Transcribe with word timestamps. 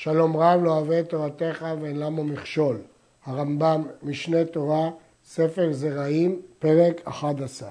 שלום 0.00 0.36
רב 0.36 0.60
לא 0.62 0.70
אוהב 0.70 0.90
את 0.90 1.08
תורתך 1.08 1.66
ואין 1.80 1.98
למו 1.98 2.24
מכשול. 2.24 2.76
הרמב"ם, 3.24 3.82
משנה 4.02 4.44
תורה, 4.44 4.90
ספר 5.24 5.72
זרעים, 5.72 6.40
פרק 6.58 7.00
11. 7.04 7.70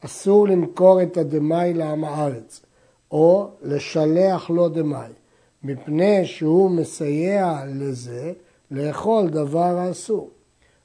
אסור 0.00 0.48
למכור 0.48 1.02
את 1.02 1.16
הדמאי 1.16 1.74
לעם 1.74 2.04
הארץ, 2.04 2.60
או 3.10 3.50
לשלח 3.62 4.50
לו 4.50 4.68
דמאי, 4.68 5.12
מפני 5.62 6.26
שהוא 6.26 6.70
מסייע 6.70 7.62
לזה 7.66 8.32
לאכול 8.70 9.28
דבר 9.28 9.78
האסור. 9.78 10.30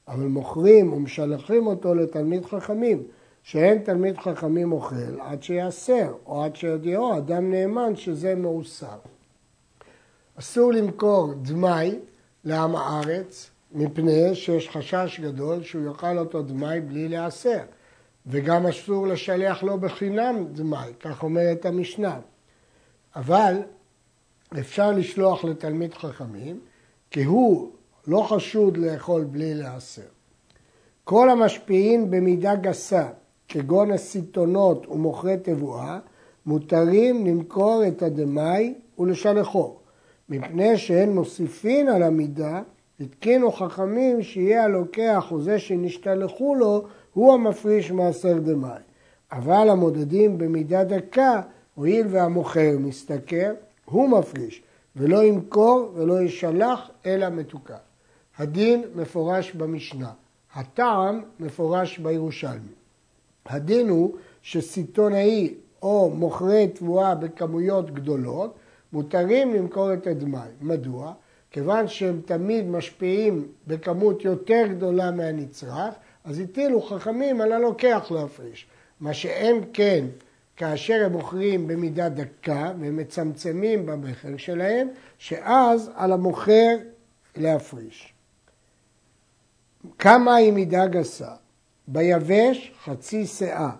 אבל 0.08 0.26
מוכרים 0.26 0.92
ומשלחים 0.92 1.66
אותו 1.66 1.94
לתלמיד 1.94 2.46
חכמים, 2.46 3.02
שאין 3.42 3.78
תלמיד 3.78 4.18
חכמים 4.18 4.72
אוכל 4.72 5.20
עד 5.20 5.42
שיאסר, 5.42 6.12
או 6.26 6.44
עד 6.44 6.56
שיודיעו 6.56 7.16
אדם 7.16 7.50
נאמן 7.50 7.96
שזה 7.96 8.34
מאוסר. 8.34 8.98
אסור 10.38 10.72
למכור 10.72 11.34
דמאי 11.42 11.98
לעם 12.44 12.76
הארץ, 12.76 13.50
מפני 13.72 14.34
שיש 14.34 14.68
חשש 14.68 15.20
גדול 15.20 15.62
שהוא 15.62 15.86
יאכל 15.86 16.18
אותו 16.18 16.42
דמאי 16.42 16.80
בלי 16.80 17.08
להיאסר. 17.08 17.60
וגם 18.26 18.66
אסור 18.66 19.06
לשלח 19.06 19.62
לו 19.62 19.78
בחינם 19.78 20.44
דמאי, 20.52 20.92
כך 21.00 21.22
אומרת 21.22 21.66
המשנה. 21.66 22.18
אבל 23.16 23.54
אפשר 24.58 24.92
לשלוח 24.92 25.44
לתלמיד 25.44 25.94
חכמים, 25.94 26.60
כי 27.10 27.24
הוא 27.24 27.70
לא 28.06 28.26
חשוד 28.28 28.76
לאכול 28.76 29.24
בלי 29.24 29.54
להיאסר. 29.54 30.02
כל 31.04 31.30
המשפיעים 31.30 32.10
במידה 32.10 32.54
גסה, 32.54 33.08
כגון 33.48 33.90
הסיטונות 33.90 34.86
ומוכרי 34.88 35.36
תבואה, 35.42 35.98
מותרים 36.46 37.26
למכור 37.26 37.82
את 37.88 38.02
הדמאי 38.02 38.74
ולשלחו, 38.98 39.76
מפני 40.28 40.76
שהן 40.78 41.14
מוסיפין 41.14 41.88
על 41.88 42.02
המידה, 42.02 42.62
התקינו 43.00 43.52
חכמים 43.52 44.22
שיהיה 44.22 44.64
הלוקח 44.64 45.26
או 45.30 45.40
זה 45.40 45.58
שנשתלחו 45.58 46.54
לו, 46.54 46.84
הוא 47.14 47.34
המפריש 47.34 47.90
מעשר 47.90 48.38
דמאי. 48.38 48.80
אבל 49.32 49.68
המודדים 49.70 50.38
במידה 50.38 50.84
דקה, 50.84 51.40
הואיל 51.74 52.06
והמוכר 52.10 52.76
משתכר, 52.78 53.52
הוא 53.84 54.08
מפריש, 54.08 54.62
ולא 54.96 55.24
ימכור 55.24 55.92
ולא 55.94 56.22
ישלח, 56.22 56.90
אלא 57.06 57.28
מתוקן. 57.28 57.74
הדין 58.38 58.82
מפורש 58.94 59.52
במשנה, 59.52 60.10
הטעם 60.54 61.22
מפורש 61.40 61.98
בירושלמי. 61.98 62.72
הדין 63.46 63.88
הוא 63.88 64.14
שסיטונאי 64.42 65.54
או 65.82 66.10
מוכרי 66.14 66.68
תבואה 66.68 67.14
בכמויות 67.14 67.90
גדולות, 67.90 68.54
מותרים 68.92 69.54
למכור 69.54 69.92
את 69.92 70.06
הדמאי. 70.06 70.48
מדוע? 70.60 71.12
כיוון 71.50 71.88
שהם 71.88 72.20
תמיד 72.24 72.66
משפיעים 72.66 73.48
בכמות 73.66 74.24
יותר 74.24 74.64
גדולה 74.70 75.10
מהנצרך, 75.10 75.94
אז 76.24 76.40
הטילו 76.40 76.82
חכמים 76.82 77.40
על 77.40 77.52
הלוקח 77.52 78.10
להפריש. 78.10 78.66
מה 79.00 79.14
שאין 79.14 79.64
כן 79.72 80.04
כאשר 80.56 81.02
הם 81.06 81.12
מוכרים 81.12 81.66
במידה 81.66 82.08
דקה 82.08 82.72
והם 82.80 82.96
מצמצמים 82.96 83.86
במכר 83.86 84.36
שלהם, 84.36 84.88
שאז 85.18 85.90
על 85.94 86.12
המוכר 86.12 86.76
להפריש. 87.36 88.12
כמה 89.98 90.34
היא 90.34 90.52
מידה 90.52 90.86
גסה? 90.86 91.30
ביבש 91.88 92.72
חצי 92.84 93.26
שאה, 93.26 93.70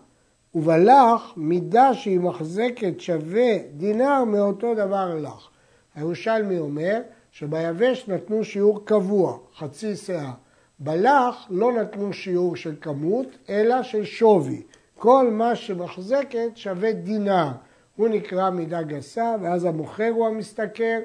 ובלח 0.59 1.33
מידה 1.37 1.95
שהיא 1.95 2.20
מחזקת 2.20 3.01
שווה 3.01 3.59
דינר 3.77 4.25
מאותו 4.25 4.75
דבר 4.75 5.14
לך. 5.14 5.48
הירושלמי 5.95 6.59
אומר 6.59 7.01
שביבש 7.31 8.09
נתנו 8.09 8.45
שיעור 8.45 8.84
קבוע, 8.84 9.39
חצי 9.56 9.97
שאה. 9.97 10.33
בלח 10.79 11.47
לא 11.51 11.73
נתנו 11.73 12.12
שיעור 12.12 12.56
של 12.56 12.75
כמות, 12.81 13.27
אלא 13.48 13.83
של 13.83 14.05
שווי. 14.05 14.62
כל 14.97 15.29
מה 15.30 15.57
שמחזקת 15.57 16.51
שווה 16.55 16.92
דינר. 16.92 17.48
הוא 17.97 18.08
נקרא 18.08 18.51
מידה 18.51 18.83
גסה, 18.83 19.35
ואז 19.42 19.64
המוכר 19.64 20.11
הוא 20.14 20.27
המשתכר, 20.27 20.98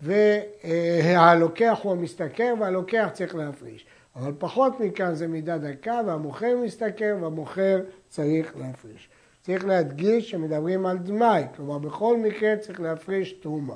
והלוקח 0.00 1.78
הוא 1.82 1.92
המשתכר, 1.92 2.54
והלוקח 2.60 3.08
צריך 3.12 3.34
להפריש. 3.34 3.86
אבל 4.16 4.32
פחות 4.38 4.80
מכאן 4.80 5.14
זה 5.14 5.28
מידה 5.28 5.58
דקה, 5.58 6.00
והמוכר 6.06 6.56
משתכר, 6.64 7.16
והמוכר 7.20 7.80
צריך 8.08 8.56
להפריש. 8.56 9.08
צריך 9.42 9.64
להדגיש 9.64 10.30
שמדברים 10.30 10.86
על 10.86 10.98
דמאי, 10.98 11.44
כלומר 11.56 11.78
בכל 11.78 12.16
מקרה 12.16 12.56
צריך 12.56 12.80
להפריש 12.80 13.32
תרומה. 13.32 13.74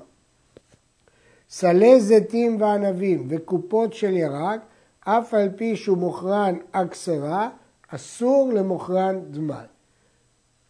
סלי 1.50 2.00
זיתים 2.00 2.60
וענבים 2.60 3.26
וקופות 3.28 3.92
של 3.94 4.16
ירק, 4.16 4.60
אף 5.00 5.34
על 5.34 5.48
פי 5.56 5.76
שהוא 5.76 5.98
מוכרן 5.98 6.54
אקסרה, 6.72 7.50
אסור 7.88 8.52
למוכרן 8.54 9.20
דמאי. 9.30 9.66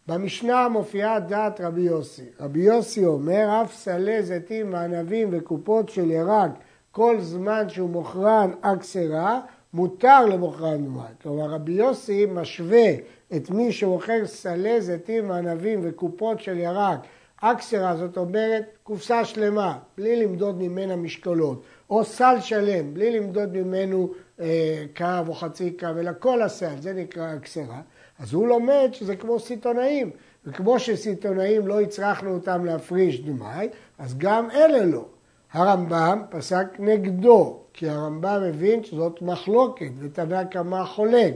במשנה 0.07 0.69
מופיעה 0.69 1.19
דעת 1.19 1.61
רבי 1.61 1.81
יוסי. 1.81 2.25
רבי 2.39 2.59
יוסי 2.59 3.05
אומר, 3.05 3.61
אף 3.63 3.75
סלי 3.75 4.23
זיתים 4.23 4.73
וענבים 4.73 5.29
וקופות 5.31 5.89
של 5.89 6.11
ירק, 6.11 6.51
כל 6.95 7.15
זמן 7.19 7.69
שהוא 7.69 7.89
מוכרן 7.89 8.51
אקסרה, 8.61 9.41
מותר 9.73 10.25
למוכרן 10.25 10.85
דמאי. 10.85 11.11
כלומר, 11.21 11.45
רבי 11.45 11.71
יוסי 11.71 12.25
משווה 12.25 12.91
את 13.35 13.49
מי 13.49 13.71
שמוכר 13.71 14.25
סלי 14.25 14.81
זיתים 14.81 15.29
וענבים 15.29 15.79
וקופות 15.83 16.39
של 16.39 16.57
ירק, 16.57 16.99
אקסרה, 17.41 17.95
זאת 17.95 18.17
אומרת 18.17 18.63
קופסה 18.83 19.25
שלמה, 19.25 19.77
בלי 19.97 20.15
למדוד 20.15 20.61
ממנה 20.61 20.95
משקולות, 20.95 21.63
או 21.89 22.03
סל 22.03 22.35
שלם, 22.39 22.93
בלי 22.93 23.19
למדוד 23.19 23.57
ממנו 23.57 24.11
אה, 24.39 24.85
קו 24.97 25.27
או 25.27 25.33
חצי 25.33 25.71
קו, 25.71 25.87
אלא 25.99 26.11
כל 26.19 26.41
הסל, 26.41 26.75
זה 26.79 26.93
נקרא 26.93 27.35
אקסרה. 27.35 27.81
אז 28.19 28.33
הוא 28.33 28.47
לומד 28.47 28.89
שזה 28.91 29.15
כמו 29.15 29.39
סיטונאים, 29.39 30.09
וכמו 30.45 30.79
שסיטונאים 30.79 31.67
לא 31.67 31.81
הצרכנו 31.81 32.33
אותם 32.33 32.65
להפריש 32.65 33.21
דמאי, 33.21 33.69
אז 33.99 34.17
גם 34.17 34.51
אלה 34.51 34.85
לא. 34.85 35.05
הרמב"ם 35.53 36.21
פסק 36.29 36.67
נגדו, 36.79 37.59
כי 37.73 37.89
הרמב"ם 37.89 38.41
מבין 38.47 38.83
שזאת 38.83 39.21
מחלוקת, 39.21 39.89
ותנא 39.99 40.43
קמא 40.43 40.83
חולק. 40.83 41.33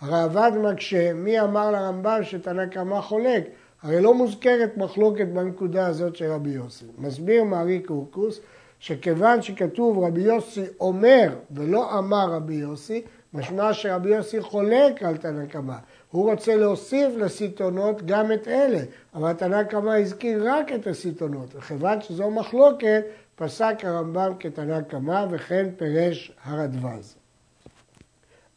הראב"ד 0.00 0.52
מקשה, 0.62 1.12
מי 1.12 1.40
אמר 1.40 1.70
לרמב"ם 1.70 2.20
שתנא 2.22 2.66
קמא 2.66 3.00
חולק? 3.00 3.44
הרי 3.82 4.00
לא 4.00 4.14
מוזכרת 4.14 4.76
מחלוקת 4.76 5.26
בנקודה 5.26 5.86
הזאת 5.86 6.16
של 6.16 6.32
רבי 6.32 6.50
יוסי. 6.50 6.84
מסביר 6.98 7.44
מארי 7.44 7.80
קורקוס 7.80 8.40
שכיוון 8.78 9.42
שכתוב 9.42 10.04
רבי 10.04 10.20
יוסי 10.20 10.64
אומר 10.80 11.28
ולא 11.50 11.98
אמר 11.98 12.30
רבי 12.30 12.54
יוסי, 12.54 13.02
משמע 13.34 13.72
שרבי 13.72 14.16
יוסי 14.16 14.40
חולק 14.40 15.02
על 15.02 15.16
תנא 15.16 15.46
קמא. 15.46 15.76
הוא 16.10 16.30
רוצה 16.30 16.56
להוסיף 16.56 17.08
לסיטונות 17.16 18.06
גם 18.06 18.32
את 18.32 18.48
אלה, 18.48 18.80
אבל 19.14 19.32
תנא 19.32 19.62
קמא 19.62 19.90
הזכיר 19.90 20.52
רק 20.52 20.72
את 20.72 20.86
הסיטונות, 20.86 21.56
וכיוון 21.56 22.00
שזו 22.00 22.30
מחלוקת, 22.30 23.04
פסק 23.38 23.74
הרמב"ם 23.82 24.32
כתנא 24.40 24.80
קמא 24.80 25.26
וכן 25.30 25.66
פירש 25.76 26.32
הרדווז. 26.44 27.16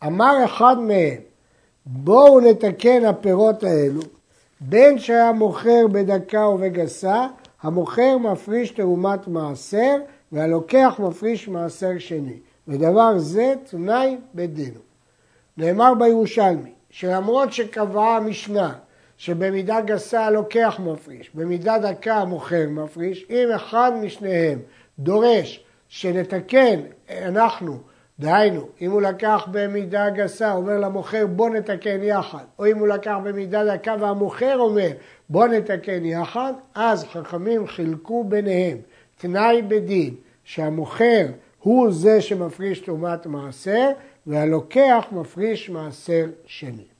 אמר 0.04 0.46
אחד 0.46 0.80
מהם, 0.80 1.22
בואו 1.86 2.40
נתקן 2.40 3.06
הפירות 3.06 3.64
האלו, 3.64 4.02
בין 4.62 5.00
שהיה 5.00 5.32
מוכר 5.32 5.88
בדקה 5.92 6.48
ובגסה, 6.48 7.28
המוכר 7.62 8.18
מפריש 8.18 8.72
תרומת 8.72 9.28
מעשר 9.28 9.96
והלוקח 10.32 11.00
מפריש 11.00 11.48
מעשר 11.48 11.92
שני. 12.00 12.40
ודבר 12.68 13.18
זה 13.18 13.54
תנאי 13.70 14.18
בדינו. 14.36 14.80
נאמר 15.58 15.94
בירושלמי, 15.94 16.72
שלמרות 16.90 17.54
שקבעה 17.54 18.18
המשנה 18.18 18.74
שבמידה 19.22 19.82
גסה 19.82 20.26
הלוקח 20.26 20.80
מפריש, 20.84 21.32
במידה 21.36 21.78
דקה 21.80 22.16
המוכר 22.16 22.70
מפריש, 22.70 23.26
אם 23.30 23.48
אחד 23.56 23.92
משניהם 24.02 24.60
דורש 25.00 25.64
שנתקן 25.90 26.80
אנחנו, 27.10 27.78
דהיינו, 28.20 28.68
אם 28.82 28.92
הוא 28.92 29.02
לקח 29.02 29.48
במידה 29.52 30.10
גסה, 30.10 30.54
אומר 30.54 30.80
למוכר 30.80 31.28
בוא 31.28 31.50
נתקן 31.50 32.04
יחד, 32.04 32.44
או 32.60 32.66
אם 32.66 32.78
הוא 32.78 32.88
לקח 32.88 33.16
במידה 33.24 33.76
דקה 33.76 33.96
והמוכר 34.00 34.58
אומר 34.60 34.90
בוא 35.30 35.48
נתקן 35.48 36.06
יחד, 36.06 36.54
אז 36.76 37.04
חכמים 37.04 37.68
חילקו 37.68 38.24
ביניהם 38.24 38.78
תנאי 39.18 39.62
בדין 39.62 40.16
שהמוכר 40.44 41.26
הוא 41.60 41.92
זה 41.92 42.22
שמפריש 42.22 42.80
תרומת 42.80 43.26
מעשר 43.26 43.90
והלוקח 44.28 45.06
מפריש 45.12 45.70
מעשר 45.70 46.26
שני. 46.46 46.91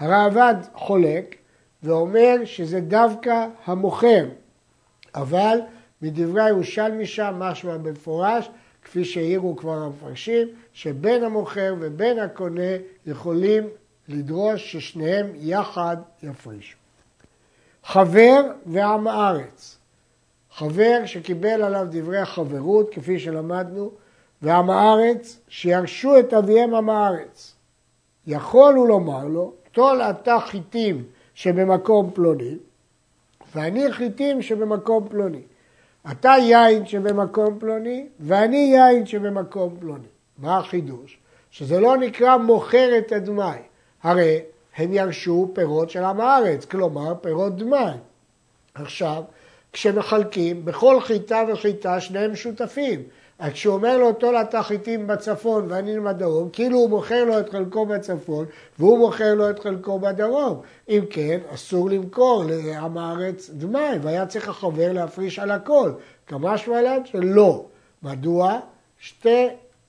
הראב"ד 0.00 0.54
חולק 0.74 1.36
ואומר 1.82 2.36
שזה 2.44 2.80
דווקא 2.80 3.46
המוכר, 3.64 4.28
אבל 5.14 5.58
מדברי 6.02 6.42
הירושלמי 6.42 7.06
שם 7.06 7.34
משמע 7.38 7.76
במפורש, 7.76 8.50
כפי 8.82 9.04
שהעירו 9.04 9.56
כבר 9.56 9.72
המפרשים, 9.72 10.48
שבין 10.72 11.24
המוכר 11.24 11.74
ובין 11.80 12.18
הקונה 12.18 12.72
יכולים 13.06 13.68
לדרוש 14.08 14.72
ששניהם 14.72 15.26
יחד 15.34 15.96
יפרישו. 16.22 16.76
חבר 17.84 18.42
ועם 18.66 19.06
הארץ. 19.06 19.78
חבר 20.52 21.02
שקיבל 21.06 21.62
עליו 21.62 21.86
דברי 21.90 22.18
החברות, 22.18 22.90
כפי 22.94 23.18
שלמדנו, 23.18 23.90
ועם 24.42 24.70
הארץ, 24.70 25.40
שירשו 25.48 26.18
את 26.18 26.34
אביהם 26.34 26.74
עם 26.74 26.90
הארץ. 26.90 27.54
יכול 28.26 28.74
הוא 28.74 28.88
לומר 28.88 29.24
לו, 29.24 29.52
טול 29.72 30.02
אתה 30.02 30.38
חיטים 30.46 31.04
שבמקום 31.34 32.10
פלוני, 32.14 32.56
ואני 33.54 33.92
חיטים 33.92 34.42
שבמקום 34.42 35.08
פלוני. 35.08 35.42
אתה 36.10 36.34
יין 36.40 36.86
שבמקום 36.86 37.58
פלוני, 37.58 38.06
ואני 38.20 38.72
יין 38.76 39.06
שבמקום 39.06 39.76
פלוני. 39.80 40.06
מה 40.38 40.58
החידוש? 40.58 41.18
שזה 41.50 41.80
לא 41.80 41.96
נקרא 41.96 42.36
מוכר 42.36 42.98
את 42.98 43.12
הדמאי. 43.12 43.58
הרי 44.02 44.40
הם 44.76 44.92
ירשו 44.92 45.50
פירות 45.54 45.90
של 45.90 46.04
עם 46.04 46.20
הארץ, 46.20 46.64
כלומר 46.64 47.14
פירות 47.14 47.56
דמאי. 47.56 47.94
עכשיו, 48.74 49.22
כשמחלקים, 49.72 50.64
בכל 50.64 51.00
חיטה 51.00 51.42
וחיטה 51.48 52.00
שניהם 52.00 52.36
שותפים. 52.36 53.02
אז 53.40 53.52
כשהוא 53.52 53.74
אומר 53.74 53.98
לו 53.98 54.12
טול 54.12 54.36
אתה 54.36 54.62
חיטים 54.62 55.06
בצפון 55.06 55.66
ואני 55.68 56.00
בדרום, 56.00 56.48
כאילו 56.52 56.78
הוא 56.78 56.90
מוכר 56.90 57.24
לו 57.24 57.40
את 57.40 57.50
חלקו 57.50 57.86
בצפון 57.86 58.46
והוא 58.78 58.98
מוכר 58.98 59.34
לו 59.34 59.50
את 59.50 59.58
חלקו 59.58 59.98
בדרום. 59.98 60.60
אם 60.88 61.04
כן, 61.10 61.38
אסור 61.54 61.90
למכור 61.90 62.44
לעם 62.46 62.98
הארץ 62.98 63.50
דמי, 63.50 63.98
והיה 64.02 64.26
צריך 64.26 64.48
החבר 64.48 64.92
להפריש 64.92 65.38
על 65.38 65.50
הכל. 65.50 65.92
כמשמע 66.26 66.82
להם 66.82 67.04
שלא. 67.04 67.64
מדוע? 68.02 68.58
שתי 68.98 69.46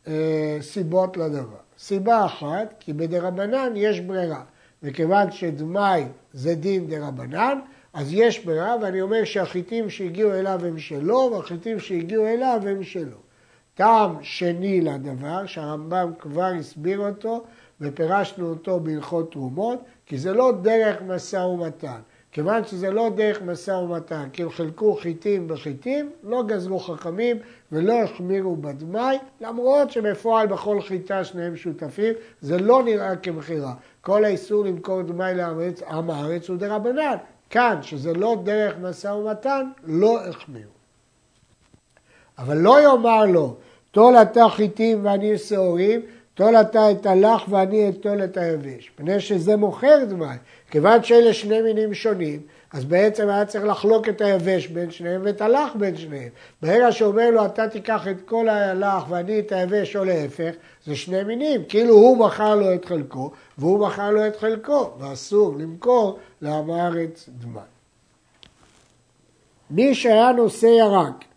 אה, 0.07 0.57
סיבות 0.61 1.17
לדבר. 1.17 1.61
סיבה 1.79 2.25
אחת, 2.25 2.73
כי 2.79 2.93
בדרבנן 2.93 3.73
יש 3.75 3.99
ברירה. 3.99 4.43
וכיוון 4.83 5.31
שדמי 5.31 6.03
זה 6.33 6.55
דין 6.55 6.87
דרבנן, 6.87 7.59
אז 7.93 8.13
יש 8.13 8.45
ברירה, 8.45 8.75
ואני 8.81 9.01
אומר 9.01 9.23
שהחיטים 9.23 9.89
שהגיעו 9.89 10.33
אליו 10.33 10.65
הם 10.65 10.79
שלו, 10.79 11.29
והחיטים 11.33 11.79
שהגיעו 11.79 12.27
אליו 12.27 12.61
הם 12.67 12.83
שלו. 12.83 13.30
טעם 13.75 14.15
שני 14.21 14.81
לדבר, 14.81 15.45
שהרמב"ם 15.45 16.11
כבר 16.19 16.51
הסביר 16.59 16.99
אותו, 16.99 17.43
ופירשנו 17.81 18.49
אותו 18.49 18.79
בהלכות 18.79 19.31
תרומות, 19.31 19.79
כי 20.05 20.17
זה 20.17 20.33
לא 20.33 20.51
דרך 20.61 21.01
משא 21.01 21.37
ומתן. 21.37 21.99
כיוון 22.31 22.63
שזה 22.65 22.91
לא 22.91 23.09
דרך 23.15 23.41
משא 23.41 23.71
ומתן, 23.71 24.29
כי 24.33 24.43
הם 24.43 24.49
חילקו 24.49 24.95
חיטים 24.95 25.47
בחיטים, 25.47 26.09
לא 26.23 26.43
גזרו 26.47 26.79
חכמים 26.79 27.37
ולא 27.71 27.93
החמירו 27.93 28.55
בדמאי, 28.55 29.17
למרות 29.41 29.91
שבפועל 29.91 30.47
בכל 30.47 30.81
חיטה 30.81 31.23
שניהם 31.23 31.55
שותפים, 31.55 32.13
זה 32.41 32.57
לא 32.57 32.83
נראה 32.83 33.15
כמכירה. 33.15 33.73
כל 34.01 34.25
האיסור 34.25 34.65
למכור 34.65 35.01
דמאי 35.01 35.33
לעם 35.35 36.09
הארץ 36.09 36.49
הוא 36.49 36.57
דרבנן. 36.57 37.15
כאן, 37.49 37.77
שזה 37.81 38.13
לא 38.13 38.37
דרך 38.43 38.75
משא 38.81 39.07
ומתן, 39.07 39.69
לא 39.83 40.25
החמירו. 40.25 40.80
אבל 42.41 42.57
לא 42.57 42.81
יאמר 42.81 43.25
לו, 43.25 43.55
טול 43.91 44.15
אתה 44.15 44.45
חיטים 44.49 45.05
ואני 45.05 45.37
שעורים, 45.37 46.01
טול 46.33 46.55
אתה 46.55 46.91
את 46.91 47.05
הלח 47.05 47.43
ואני 47.49 47.89
אטול 47.89 48.23
את 48.23 48.37
היבש. 48.37 48.91
מפני 48.95 49.19
שזה 49.19 49.55
מוכר 49.55 50.03
דמי. 50.07 50.25
כיוון 50.71 51.03
שאלה 51.03 51.33
שני 51.33 51.61
מינים 51.61 51.93
שונים, 51.93 52.41
אז 52.73 52.85
בעצם 52.85 53.29
היה 53.29 53.45
צריך 53.45 53.65
לחלוק 53.65 54.09
את 54.09 54.21
היבש 54.21 54.67
בין 54.67 54.91
שניהם 54.91 55.21
ואת 55.23 55.41
הלח 55.41 55.69
בין 55.75 55.97
שניהם. 55.97 56.29
ברגע 56.61 56.91
שאומר 56.91 57.31
לו 57.31 57.45
אתה 57.45 57.67
תיקח 57.67 58.07
את 58.07 58.21
כל 58.25 58.49
הלח 58.49 59.03
ואני 59.09 59.39
את 59.39 59.51
היבש 59.51 59.95
או 59.95 60.03
להפך, 60.03 60.51
זה 60.85 60.95
שני 60.95 61.23
מינים. 61.23 61.61
כאילו 61.69 61.93
הוא 61.93 62.17
מכר 62.17 62.55
לו 62.55 62.73
את 62.73 62.85
חלקו 62.85 63.31
והוא 63.57 63.87
מכר 63.87 64.11
לו 64.11 64.27
את 64.27 64.35
חלקו, 64.35 64.91
ואסור 64.99 65.55
למכור 65.57 66.19
לעם 66.41 66.71
הארץ 66.71 67.29
דמי. 67.39 67.59
מי 69.71 69.95
שהיה 69.95 70.31
נושא 70.31 70.65
ירק 70.65 71.30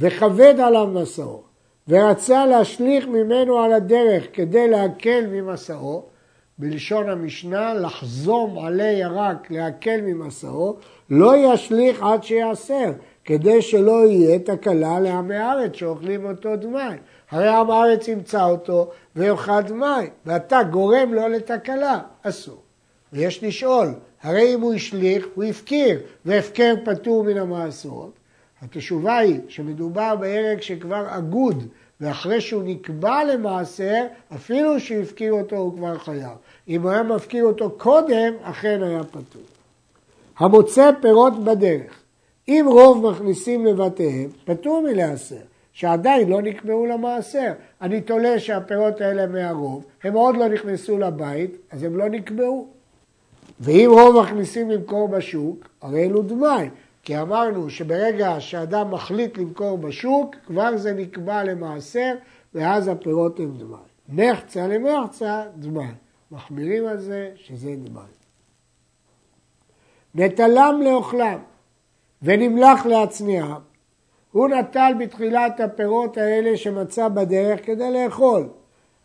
וכבד 0.00 0.54
עליו 0.60 0.86
מסעו 0.86 1.42
ורצה 1.88 2.46
להשליך 2.46 3.08
ממנו 3.08 3.58
על 3.58 3.72
הדרך 3.72 4.24
כדי 4.32 4.68
להקל 4.68 5.26
ממסעו, 5.30 6.02
בלשון 6.58 7.08
המשנה, 7.08 7.74
לחזום 7.74 8.58
עלי 8.58 8.92
ירק 8.92 9.50
להקל 9.50 10.00
ממסעו, 10.00 10.76
לא 11.10 11.32
ישליך 11.36 12.02
עד 12.02 12.24
שיעשר, 12.24 12.92
כדי 13.24 13.62
שלא 13.62 14.06
יהיה 14.06 14.38
תקלה 14.38 15.00
לעמי 15.00 15.36
הארץ 15.36 15.74
שאוכלים 15.74 16.24
אותו 16.24 16.56
דמי. 16.56 16.96
הרי 17.30 17.48
עם 17.48 17.70
הארץ 17.70 18.08
ימצא 18.08 18.44
אותו 18.44 18.90
ויאכל 19.16 19.60
דמי, 19.60 20.06
ואתה 20.26 20.62
גורם 20.62 21.14
לו 21.14 21.28
לתקלה, 21.28 21.98
אסור. 22.22 22.62
ויש 23.12 23.44
לשאול, 23.44 23.88
הרי 24.22 24.54
אם 24.54 24.60
הוא 24.60 24.74
השליך, 24.74 25.26
הוא 25.34 25.44
הפקיר, 25.44 26.00
והפקר 26.24 26.74
פטור 26.84 27.24
מן 27.24 27.38
המעשרות. 27.38 28.19
התשובה 28.62 29.18
היא 29.18 29.40
שמדובר 29.48 30.16
בהרג 30.16 30.60
שכבר 30.60 31.06
אגוד, 31.08 31.64
ואחרי 32.00 32.40
שהוא 32.40 32.62
נקבע 32.66 33.24
למעשר, 33.24 34.04
אפילו 34.34 34.80
שהפקיר 34.80 35.32
אותו 35.32 35.56
הוא 35.56 35.76
כבר 35.76 35.98
חייב. 35.98 36.36
אם 36.68 36.82
הוא 36.82 36.90
היה 36.90 37.02
מפקיר 37.02 37.44
אותו 37.44 37.70
קודם, 37.70 38.32
אכן 38.42 38.82
היה 38.82 39.04
פטור. 39.04 39.42
המוצא 40.38 40.90
פירות 41.00 41.44
בדרך. 41.44 42.00
אם 42.48 42.66
רוב 42.68 43.10
מכניסים 43.10 43.66
לבתיהם, 43.66 44.28
פטור 44.44 44.82
מלהסר, 44.82 45.36
שעדיין 45.72 46.28
לא 46.28 46.42
נקבעו 46.42 46.86
למעשר. 46.86 47.52
אני 47.82 48.00
תולה 48.00 48.38
שהפירות 48.38 49.00
האלה 49.00 49.26
מהרוב, 49.26 49.84
הם 50.02 50.14
עוד 50.14 50.36
לא 50.36 50.48
נכנסו 50.48 50.98
לבית, 50.98 51.50
אז 51.70 51.82
הם 51.82 51.96
לא 51.96 52.08
נקבעו. 52.08 52.68
ואם 53.60 53.90
רוב 53.92 54.22
מכניסים 54.22 54.70
למכור 54.70 55.08
בשוק, 55.08 55.68
הרי 55.82 56.04
אלו 56.04 56.22
דמי. 56.22 56.68
כי 57.02 57.20
אמרנו 57.20 57.70
שברגע 57.70 58.40
שאדם 58.40 58.90
מחליט 58.90 59.38
למכור 59.38 59.78
בשוק, 59.78 60.36
כבר 60.46 60.76
זה 60.76 60.92
נקבע 60.92 61.44
למעשר, 61.44 62.14
ואז 62.54 62.88
הפירות 62.88 63.40
הם 63.40 63.56
דמי. 63.58 63.76
נחצה 64.08 64.66
למחצה, 64.66 65.42
דמי. 65.56 65.88
מחמירים 66.30 66.86
על 66.86 66.98
זה 66.98 67.30
שזה 67.34 67.74
דמי. 67.76 68.00
נטלם 70.14 70.80
לאוכלם 70.84 71.38
ונמלח 72.22 72.86
להצניעם. 72.86 73.60
הוא 74.32 74.48
נטל 74.48 74.92
בתחילת 74.98 75.60
הפירות 75.60 76.16
האלה 76.16 76.56
שמצא 76.56 77.08
בדרך 77.08 77.66
כדי 77.66 77.90
לאכול. 77.92 78.48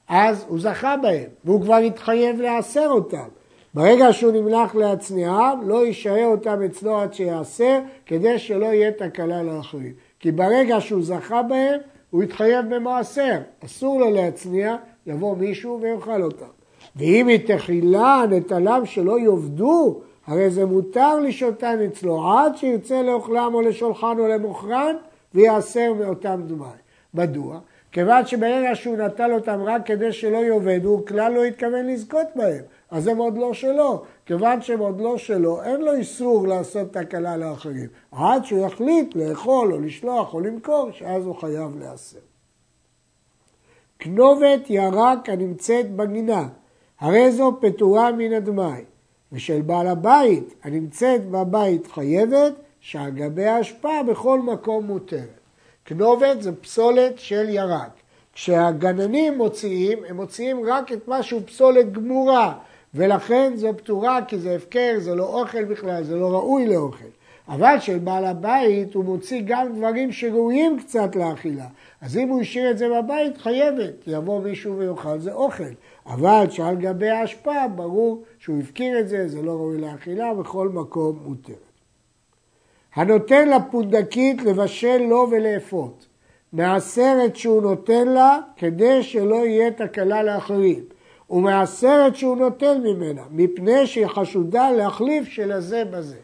אז 0.07 0.45
הוא 0.47 0.59
זכה 0.59 0.97
בהם, 0.97 1.29
והוא 1.45 1.61
כבר 1.61 1.75
התחייב 1.75 2.41
לעשר 2.41 2.87
אותם. 2.89 3.27
ברגע 3.75 4.13
שהוא 4.13 4.31
נמלח 4.31 4.75
להצניעם, 4.75 5.69
לא 5.69 5.85
יישאר 5.85 6.25
אותם 6.25 6.61
אצלו 6.65 6.97
עד 6.99 7.13
שיעשר, 7.13 7.79
כדי 8.05 8.39
שלא 8.39 8.65
יהיה 8.65 8.91
תקלה 8.91 9.43
לאחרים. 9.43 9.93
כי 10.19 10.31
ברגע 10.31 10.81
שהוא 10.81 11.03
זכה 11.03 11.41
בהם, 11.41 11.79
הוא 12.09 12.23
יתחייב 12.23 12.75
במעשר. 12.75 13.37
אסור 13.65 13.99
לו 13.99 14.09
להצניע, 14.09 14.75
יבוא 15.07 15.37
מישהו 15.37 15.79
ויאכל 15.81 16.23
אותם. 16.23 16.45
ואם 16.95 17.27
היא 17.27 17.47
תחילה 17.47 18.23
נטלם 18.29 18.81
שלא 18.85 19.19
יאבדו, 19.19 20.01
הרי 20.27 20.49
זה 20.49 20.65
מותר 20.65 21.19
לשאותן 21.19 21.79
אצלו 21.85 22.31
עד 22.31 22.57
שירצה 22.57 23.01
לאוכלם 23.01 23.51
או 23.53 23.61
לשולחן 23.61 24.15
או 24.19 24.27
למוכרן 24.27 24.95
ויעשר 25.33 25.93
מאותם 25.93 26.41
דמי. 26.47 26.65
מדוע? 27.13 27.59
כיוון 27.91 28.25
שברגע 28.25 28.75
שהוא 28.75 28.97
נטל 28.97 29.33
אותם 29.33 29.59
רק 29.63 29.85
כדי 29.85 30.11
שלא 30.11 30.37
יאבדו, 30.37 30.89
הוא 30.89 31.05
כלל 31.07 31.33
לא 31.33 31.43
התכוון 31.43 31.87
לזכות 31.87 32.27
בהם. 32.35 32.63
אז 32.91 33.07
הם 33.07 33.17
עוד 33.17 33.37
לא 33.37 33.53
שלו. 33.53 34.03
כיוון 34.25 34.61
שהם 34.61 34.79
עוד 34.79 35.01
לא 35.01 35.17
שלו, 35.17 35.63
אין 35.63 35.81
לו 35.81 35.93
איסור 35.93 36.47
לעשות 36.47 36.93
תקלה 36.93 37.37
לאחרים. 37.37 37.87
עד 38.11 38.45
שהוא 38.45 38.65
יחליט 38.65 39.15
לאכול 39.15 39.73
או 39.73 39.79
לשלוח 39.79 40.33
או 40.33 40.39
למכור, 40.39 40.91
שאז 40.91 41.25
הוא 41.25 41.35
חייב 41.35 41.79
להסר. 41.79 42.19
כנובת 43.99 44.69
ירק 44.69 45.29
הנמצאת 45.29 45.95
בגינה, 45.95 46.47
הרי 46.99 47.31
זו 47.31 47.57
פטורה 47.61 48.11
מן 48.11 48.33
הדמאי, 48.33 48.83
ושל 49.31 49.61
בעל 49.61 49.87
הבית 49.87 50.53
הנמצאת 50.63 51.29
בבית 51.29 51.87
חייבת, 51.87 52.53
שעל 52.79 53.11
גבי 53.11 53.45
ההשפעה 53.45 54.03
בכל 54.03 54.39
מקום 54.39 54.85
מותרת. 54.85 55.39
כנובת 55.85 56.41
זה 56.41 56.55
פסולת 56.61 57.19
של 57.19 57.49
ירק. 57.49 57.89
כשהגננים 58.33 59.37
מוציאים, 59.37 59.99
הם 60.09 60.15
מוציאים 60.15 60.61
רק 60.65 60.91
את 60.91 61.07
מה 61.07 61.23
שהוא 61.23 61.41
פסולת 61.45 61.91
גמורה, 61.91 62.53
ולכן 62.95 63.53
זו 63.55 63.69
פטורה 63.77 64.19
כי 64.27 64.39
זה 64.39 64.55
הפקר, 64.55 64.95
זה 64.97 65.15
לא 65.15 65.41
אוכל 65.41 65.63
בכלל, 65.63 66.03
זה 66.03 66.15
לא 66.15 66.31
ראוי 66.31 66.67
לאוכל. 66.67 67.05
אבל 67.47 67.79
של 67.79 67.97
בעל 67.97 68.25
הבית 68.25 68.93
הוא 68.93 69.05
מוציא 69.05 69.41
גם 69.45 69.75
דברים 69.75 70.11
שראויים 70.11 70.79
קצת 70.79 71.15
לאכילה. 71.15 71.65
אז 72.01 72.17
אם 72.17 72.29
הוא 72.29 72.41
השאיר 72.41 72.71
את 72.71 72.77
זה 72.77 72.87
בבית, 72.89 73.37
חייבת, 73.37 73.93
יבוא 74.07 74.41
מישהו 74.41 74.77
ויאכל, 74.77 75.19
זה 75.19 75.33
אוכל. 75.33 75.63
אבל 76.05 76.45
שעל 76.49 76.75
גבי 76.75 77.09
ההשפעה, 77.09 77.67
ברור 77.67 78.23
שהוא 78.39 78.59
הפקיר 78.59 78.99
את 78.99 79.09
זה, 79.09 79.27
זה 79.27 79.41
לא 79.41 79.51
ראוי 79.51 79.77
לאכילה, 79.77 80.33
בכל 80.33 80.69
מקום 80.69 81.19
מותרת. 81.25 81.55
הנותן 82.95 83.49
לפונדקית 83.49 84.41
לבשל 84.41 84.97
לו 84.97 85.27
ולאפות, 85.31 86.05
מעשרת 86.53 87.35
שהוא 87.35 87.61
נותן 87.61 88.07
לה 88.07 88.39
כדי 88.57 89.03
שלא 89.03 89.45
יהיה 89.45 89.71
תקלה 89.71 90.23
לאחרים. 90.23 90.94
ומעשרת 91.29 92.15
שהוא 92.15 92.37
נוטל 92.37 92.77
ממנה, 92.77 93.21
מפני 93.31 93.87
שהיא 93.87 94.07
חשודה 94.07 94.71
להחליף 94.71 95.27
של 95.29 95.51
הזה 95.51 95.85
בזה. 95.85 96.17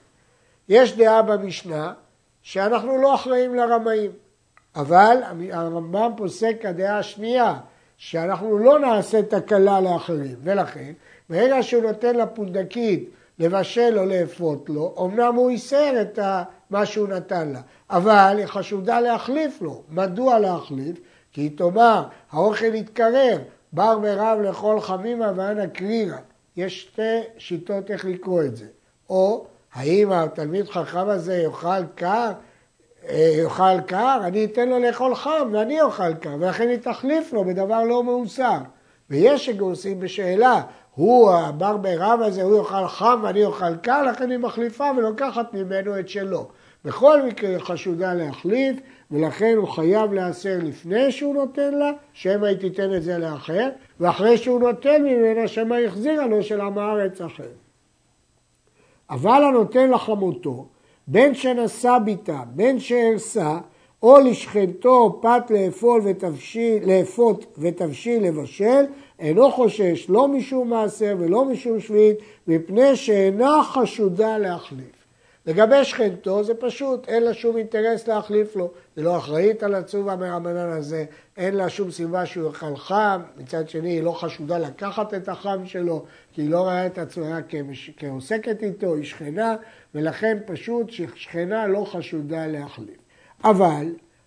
יש 0.70 0.98
דעה 0.98 1.22
במשנה 1.22 1.94
שאנחנו 2.42 3.02
לא 3.02 3.16
אחראים 3.16 3.56
לרמאים. 3.56 4.12
אבל 4.76 5.18
הרמב"ם 5.52 6.12
פוסק 6.18 6.58
כדעה 6.62 6.98
השנייה, 7.00 7.58
שאנחנו 7.98 8.58
לא 8.58 8.80
נעשה 8.80 9.22
תקלה 9.22 9.82
לאחרים, 9.82 10.36
ולכן 10.44 10.94
ברגע 11.30 11.64
שהוא 11.64 11.84
נותן 11.84 12.16
לפונדקית 12.16 13.10
לבשל 13.40 14.00
או 14.00 14.06
לאפות 14.06 14.70
לו, 14.70 14.96
אמנם 15.06 15.36
הוא 15.36 15.50
איסר 15.50 16.02
את 16.02 16.20
מה 16.70 16.86
שהוא 16.86 17.08
נתן 17.08 17.50
לה, 17.50 17.62
אבל 17.90 18.36
היא 18.38 18.46
חשודה 18.46 19.00
להחליף 19.00 19.62
לו. 19.62 19.82
מדוע 19.90 20.40
להחליף? 20.40 20.98
כי 21.34 21.42
היא 21.42 21.58
תאמר, 21.58 22.04
האוכל 22.32 22.76
יתקרר, 22.76 23.38
בר 23.74 24.00
ורב 24.02 24.40
לאכול 24.42 24.82
חמימה 24.82 25.32
ואנא 25.36 25.68
קרירה. 25.68 26.18
יש 26.58 26.82
שתי 26.82 27.20
שיטות 27.38 27.92
איך 27.92 28.06
לקרוא 28.06 28.44
את 28.44 28.56
זה. 28.56 28.66
או, 29.10 29.46
האם 29.74 30.12
התלמיד 30.12 30.70
חכם 30.70 31.10
הזה 31.10 31.38
יאכל 31.38 31.86
קר? 31.96 32.32
אה, 33.10 33.32
יאכל 33.44 33.82
קר, 33.86 34.20
אני 34.24 34.46
אתן 34.46 34.70
לו 34.70 34.80
לאכול 34.80 35.16
חם 35.16 35.50
ואני 35.52 35.82
אוכל 35.82 36.14
קר, 36.14 36.36
ולכן 36.40 36.70
היא 36.70 36.78
תחליף 36.78 37.34
לו 37.34 37.46
בדבר 37.46 37.84
לא 37.84 38.04
מאוסר. 38.04 38.58
ויש 39.10 39.46
שגורסים 39.46 40.00
בשאלה, 40.00 40.62
הוא, 40.96 41.32
הבר 41.32 41.78
ברב 41.78 42.22
הזה, 42.22 42.42
הוא 42.42 42.58
יאכל 42.58 42.88
חם 42.88 43.20
ואני 43.24 43.46
אוכל 43.46 43.76
קר, 43.76 44.04
לכן 44.04 44.32
היא 44.32 44.38
מחליפה 44.38 44.92
ולוקחת 44.98 45.54
ממנו 45.54 46.00
את 46.00 46.10
שלו. 46.10 46.48
בכל 46.86 47.22
מקרה 47.22 47.60
חשודה 47.60 48.14
להחליף, 48.14 48.78
ולכן 49.12 49.54
הוא 49.58 49.68
חייב 49.68 50.14
להיאסר 50.14 50.58
לפני 50.64 51.12
שהוא 51.12 51.34
נותן 51.34 51.74
לה, 51.74 51.92
שמא 52.14 52.46
היא 52.46 52.58
תיתן 52.58 52.94
את 52.94 53.04
זה 53.04 53.18
לאחר, 53.18 53.70
ואחרי 54.00 54.38
שהוא 54.38 54.60
נותן 54.60 55.04
ממנה, 55.04 55.48
שמא 55.48 55.76
החזירה 55.76 56.28
לו 56.28 56.44
של 56.44 56.62
עם 56.62 56.78
הארץ 56.78 57.22
אחר. 57.22 57.52
אבל 59.10 59.44
הנותן 59.44 59.90
לחמותו, 59.90 60.66
בין 61.08 61.36
שנשא 61.36 61.98
ביתה, 62.06 62.42
בין 62.56 62.80
שהרסה, 62.80 63.58
או 64.04 64.20
לשכנתו 64.20 65.20
פת 65.22 65.52
לאפול 65.52 66.02
ותבשיל, 66.06 66.90
לאפות 66.90 67.46
ותבשיל 67.58 68.24
לבשל, 68.24 68.86
אינו 69.20 69.52
חושש 69.52 70.06
לא 70.10 70.28
משום 70.28 70.70
מעשר 70.70 71.16
ולא 71.20 71.46
משום 71.46 71.80
שביעית, 71.80 72.18
מפני 72.48 72.96
שאינה 72.96 73.64
חשודה 73.64 74.38
להחליף. 74.38 75.01
לגבי 75.46 75.84
שכנתו 75.84 76.44
זה 76.44 76.54
פשוט, 76.54 77.08
אין 77.08 77.24
לה 77.24 77.34
שום 77.34 77.58
אינטרס 77.58 78.08
להחליף 78.08 78.56
לו. 78.56 78.72
זה 78.96 79.04
לא 79.04 79.18
אחראית 79.18 79.64
על 79.64 79.76
הצובה 79.76 80.16
מרבנן 80.16 80.70
הזה, 80.70 81.06
אין 81.38 81.56
לה 81.56 81.70
שום 81.70 81.92
סיבה 81.92 82.26
שהוא 82.26 82.48
יאכל 82.48 82.76
חם, 82.76 83.22
מצד 83.38 83.70
שני 83.70 83.90
היא 83.90 84.04
לא 84.04 84.12
חשודה 84.12 84.58
לקחת 84.58 85.14
את 85.14 85.30
החם 85.30 85.66
שלו, 85.66 86.06
כי 86.34 86.42
היא 86.42 86.50
לא 86.50 86.60
רואה 86.60 86.86
את 86.86 86.98
עצמה 86.98 87.40
כעוסקת 87.98 88.64
איתו, 88.64 88.96
היא 88.96 89.04
שכנה, 89.04 89.56
ולכן 89.96 90.38
פשוט 90.46 90.90
שכנה 91.16 91.68
לא 91.68 91.86
חשודה 91.86 92.48
להחליף. 92.48 92.98
אבל 93.44 93.86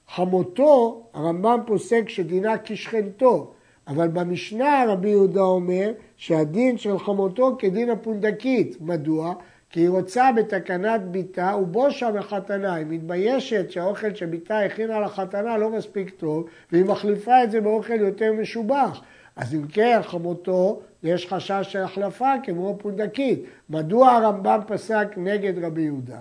חמותו, 0.08 1.02
הרמב"ם 1.14 1.60
פוסק 1.66 2.08
שדינה 2.08 2.54
כשכנתו, 2.64 3.52
אבל 3.88 4.08
במשנה 4.08 4.84
רבי 4.88 5.08
יהודה 5.08 5.40
אומר 5.40 5.92
שהדין 6.16 6.78
של 6.78 6.98
חמותו 6.98 7.56
כדין 7.58 7.90
הפונדקית. 7.90 8.76
מדוע? 8.80 9.34
כי 9.74 9.80
היא 9.80 9.88
רוצה 9.88 10.32
בתקנת 10.32 11.00
ביתה 11.00 11.56
ובושה 11.62 12.10
בחתנה, 12.10 12.74
היא 12.74 12.86
מתביישת 12.88 13.70
שהאוכל 13.70 14.14
שביתה 14.14 14.60
הכינה 14.60 15.00
לחתנה 15.00 15.58
לא 15.58 15.70
מספיק 15.70 16.10
טוב 16.10 16.48
והיא 16.72 16.84
מחליפה 16.84 17.44
את 17.44 17.50
זה 17.50 17.60
באוכל 17.60 17.94
יותר 17.94 18.32
משובח. 18.32 19.00
אז 19.36 19.54
אם 19.54 19.66
כן, 19.66 20.00
חמותו, 20.02 20.80
יש 21.02 21.26
חשש 21.26 21.66
של 21.68 21.78
החלפה 21.78 22.32
כמו 22.42 22.76
פונדקית. 22.78 23.44
מדוע 23.70 24.12
הרמב"ם 24.12 24.60
פסק 24.66 25.08
נגד 25.16 25.64
רבי 25.64 25.82
יהודה? 25.82 26.20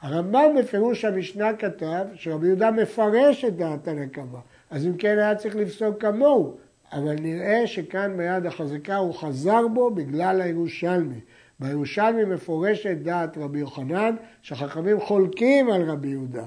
הרמב"ם 0.00 0.56
בפירוש 0.58 1.04
המשנה 1.04 1.52
כתב 1.52 2.04
שרבי 2.14 2.46
יהודה 2.46 2.70
מפרש 2.70 3.44
את 3.44 3.56
דעת 3.56 3.88
הנקמה, 3.88 4.38
אז 4.70 4.86
אם 4.86 4.96
כן 4.96 5.18
היה 5.18 5.34
צריך 5.34 5.56
לפסוק 5.56 6.00
כמוהו, 6.00 6.56
אבל 6.92 7.14
נראה 7.20 7.66
שכאן 7.66 8.16
ביד 8.16 8.46
החזקה 8.46 8.96
הוא 8.96 9.14
חזר 9.14 9.68
בו 9.68 9.90
בגלל 9.90 10.40
הירושלמי. 10.40 11.20
בירושלמי 11.62 12.24
מפורשת 12.24 12.96
דעת 13.02 13.38
רבי 13.38 13.58
יוחנן, 13.58 14.16
שחכמים 14.42 15.00
חולקים 15.00 15.70
על 15.70 15.90
רבי 15.90 16.08
יהודה, 16.08 16.44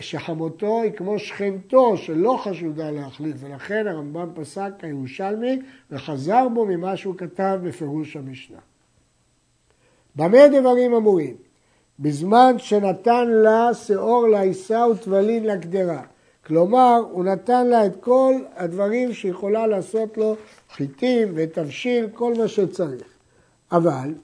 שחמותו 0.00 0.82
היא 0.82 0.92
כמו 0.92 1.18
שכנתו 1.18 1.96
שלא 1.96 2.40
חשודה 2.44 2.90
להחליף, 2.90 3.36
ולכן 3.40 3.86
הרמב"ם 3.86 4.28
פסק 4.34 4.72
הירושלמי 4.82 5.62
וחזר 5.90 6.48
בו 6.48 6.66
ממה 6.66 6.96
שהוא 6.96 7.14
כתב 7.18 7.58
בפירוש 7.62 8.16
המשנה. 8.16 8.58
במה 10.16 10.48
דברים 10.48 10.94
אמורים? 10.94 11.34
בזמן 11.98 12.54
שנתן 12.58 13.28
לה 13.28 13.74
שאור 13.74 14.28
לעיסה 14.28 14.86
וטבלין 14.86 15.44
לקדרה. 15.44 16.02
כלומר, 16.46 17.00
הוא 17.10 17.24
נתן 17.24 17.66
לה 17.66 17.86
את 17.86 17.96
כל 18.00 18.34
הדברים 18.56 19.12
שיכולה 19.12 19.66
לעשות 19.66 20.16
לו 20.16 20.36
חיטים 20.70 21.32
ותבשיל, 21.34 22.08
כל 22.14 22.34
מה 22.38 22.48
שצריך. 22.48 23.06
אבל 23.72 24.14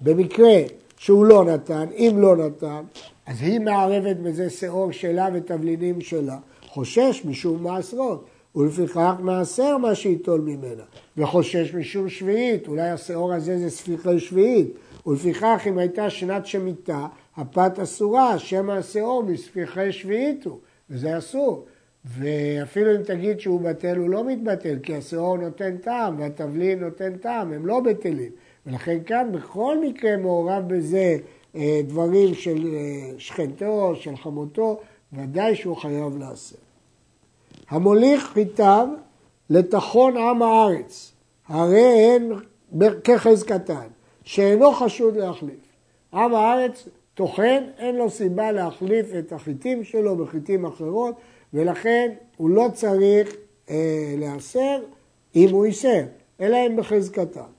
במקרה 0.00 0.60
שהוא 0.96 1.24
לא 1.24 1.44
נתן, 1.44 1.86
אם 1.92 2.14
לא 2.18 2.36
נתן, 2.36 2.82
אז 3.26 3.42
היא 3.42 3.60
מערבת 3.60 4.16
בזה 4.16 4.50
שאור 4.50 4.92
שלה 4.92 5.28
ותבלינים 5.34 6.00
שלה, 6.00 6.38
חושש 6.66 7.22
משום 7.24 7.62
מעשרות, 7.62 8.24
ולפיכך 8.56 9.12
מעשר 9.20 9.76
מה 9.76 9.94
שייטול 9.94 10.40
ממנה, 10.40 10.82
וחושש 11.16 11.74
משום 11.74 12.08
שביעית, 12.08 12.68
אולי 12.68 12.90
השאור 12.90 13.32
הזה 13.32 13.58
זה 13.58 13.70
ספיחי 13.70 14.20
שביעית, 14.20 14.68
ולפיכך 15.06 15.62
אם 15.66 15.78
הייתה 15.78 16.10
שנת 16.10 16.46
שמיטה, 16.46 17.06
הפת 17.36 17.78
אסורה, 17.78 18.38
שמא 18.38 18.72
השאור 18.72 19.22
מספיחי 19.22 19.92
שביעית 19.92 20.44
הוא, 20.44 20.58
וזה 20.90 21.18
אסור. 21.18 21.64
ואפילו 22.04 22.96
אם 22.96 23.02
תגיד 23.02 23.40
שהוא 23.40 23.60
בטל, 23.60 23.96
הוא 23.96 24.10
לא 24.10 24.24
מתבטל, 24.24 24.78
כי 24.82 24.94
השאור 24.94 25.36
נותן 25.36 25.76
טעם 25.76 26.18
והתבלין 26.18 26.80
נותן 26.80 27.16
טעם, 27.16 27.52
הם 27.52 27.66
לא 27.66 27.80
בטלים. 27.80 28.30
ולכן 28.66 28.98
כאן 29.06 29.32
בכל 29.32 29.80
מקרה 29.80 30.16
מעורב 30.16 30.62
בזה 30.66 31.18
אה, 31.56 31.80
דברים 31.86 32.34
של 32.34 32.74
אה, 32.74 33.10
שכנתו, 33.18 33.96
של 33.96 34.16
חמותו, 34.16 34.80
ודאי 35.12 35.56
שהוא 35.56 35.76
חייב 35.76 36.18
לעשות. 36.18 36.58
המוליך 37.68 38.24
חיטב 38.24 38.86
לטחון 39.50 40.16
עם 40.16 40.42
הארץ, 40.42 41.12
הרי 41.48 42.16
הן 42.16 42.32
כחזקתן, 43.04 43.86
שאינו 44.24 44.72
חשוד 44.72 45.16
להחליף. 45.16 45.66
עם 46.12 46.34
הארץ 46.34 46.88
טוחן, 47.14 47.64
אין 47.78 47.96
לו 47.96 48.10
סיבה 48.10 48.52
להחליף 48.52 49.06
את 49.18 49.32
החיטים 49.32 49.84
שלו 49.84 50.16
בחיטים 50.16 50.66
אחרות, 50.66 51.14
ולכן 51.54 52.12
הוא 52.36 52.50
לא 52.50 52.66
צריך 52.72 53.36
אה, 53.70 54.14
להסר 54.18 54.78
אם 55.36 55.48
הוא 55.50 55.66
ייסר, 55.66 56.02
אלא 56.40 56.56
אם 56.66 56.76
בחזקתם. 56.76 57.55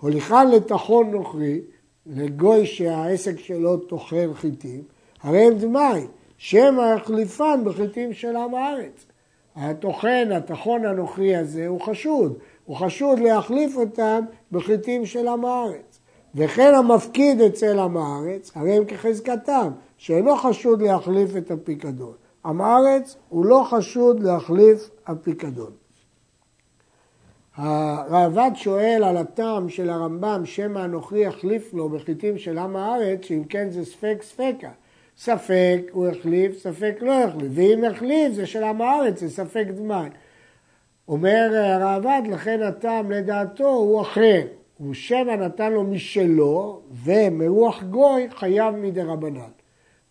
הוליכן 0.00 0.50
לטחון 0.50 1.10
נוכרי, 1.10 1.60
לגוי 2.06 2.66
שהעסק 2.66 3.38
שלו 3.38 3.76
טוחן 3.76 4.34
חיטים, 4.34 4.82
הרי 5.22 5.46
הם 5.46 5.58
דמאי, 5.58 6.06
שמא 6.38 6.94
יחליפן 6.96 7.60
בחיטים 7.64 8.12
של 8.12 8.36
עם 8.36 8.54
הארץ. 8.54 9.06
הטוחן, 9.56 10.32
הטחון 10.32 10.86
הנוכרי 10.86 11.36
הזה, 11.36 11.66
הוא 11.66 11.80
חשוד. 11.80 12.38
הוא 12.64 12.76
חשוד 12.76 13.18
להחליף 13.18 13.76
אותם 13.76 14.24
בחיטים 14.52 15.06
של 15.06 15.28
עם 15.28 15.44
הארץ. 15.44 16.00
וכן 16.34 16.74
המפקיד 16.74 17.40
אצל 17.40 17.78
עם 17.78 17.96
הארץ, 17.96 18.50
הרי 18.54 18.76
הם 18.76 18.84
כחזקתם, 18.84 19.70
שאינו 19.96 20.36
חשוד 20.36 20.82
להחליף 20.82 21.36
את 21.36 21.50
הפיקדון. 21.50 22.12
עם 22.44 22.60
הארץ 22.60 23.16
הוא 23.28 23.44
לא 23.44 23.66
חשוד 23.70 24.22
להחליף 24.22 24.90
הפיקדון. 25.06 25.70
הראב"ד 27.58 28.50
שואל 28.54 29.02
על 29.04 29.16
הטעם 29.16 29.68
של 29.68 29.90
הרמב"ם, 29.90 30.42
שמא 30.44 30.78
הנוכרי 30.78 31.20
יחליף 31.20 31.74
לו 31.74 31.88
בחיטים 31.88 32.38
של 32.38 32.58
עם 32.58 32.76
הארץ, 32.76 33.24
שאם 33.24 33.44
כן 33.44 33.70
זה 33.70 33.84
ספק 33.84 34.18
ספקה. 34.22 34.70
ספק 35.18 35.80
הוא 35.92 36.08
החליף, 36.08 36.58
ספק 36.58 36.94
לא 37.00 37.24
החליף, 37.24 37.50
ואם 37.54 37.84
החליף 37.84 38.32
זה 38.32 38.46
של 38.46 38.64
עם 38.64 38.82
הארץ, 38.82 39.20
זה 39.20 39.30
ספק 39.30 39.66
דמי. 39.74 40.08
אומר 41.08 41.50
הראב"ד, 41.54 42.22
לכן 42.30 42.62
הטעם 42.62 43.10
לדעתו 43.10 43.68
הוא 43.68 44.00
אחר. 44.00 44.42
הוא 44.78 44.94
שמא 44.94 45.32
נתן 45.32 45.72
לו 45.72 45.84
משלו, 45.84 46.80
ומרוח 47.04 47.82
גוי 47.82 48.28
חייב 48.30 48.74
מדי 48.74 49.02
רבנן. 49.02 49.50